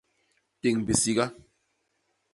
Téñ 0.61 0.75
bisiga. 0.89 1.25